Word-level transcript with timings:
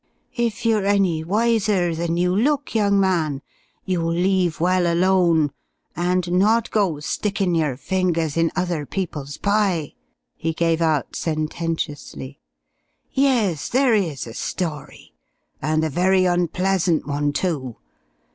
"If 0.35 0.65
you're 0.65 0.87
any 0.87 1.23
wiser 1.23 1.93
than 1.93 2.17
you 2.17 2.35
look, 2.35 2.73
young 2.73 2.99
man, 2.99 3.43
you'll 3.85 4.11
leave 4.11 4.59
well 4.59 4.91
alone, 4.91 5.51
and 5.95 6.31
not 6.31 6.71
go 6.71 6.99
stickin' 6.99 7.53
your 7.53 7.77
fingers 7.77 8.35
in 8.35 8.51
other 8.55 8.87
peoples' 8.87 9.37
pie!" 9.37 9.93
he 10.35 10.53
gave 10.53 10.81
out 10.81 11.15
sententiously. 11.15 12.39
"Yes, 13.11 13.69
there 13.69 13.93
is 13.93 14.25
a 14.25 14.33
story 14.33 15.13
and 15.61 15.83
a 15.83 15.89
very 15.91 16.25
unpleasant 16.25 17.05
one, 17.05 17.31
too. 17.31 17.77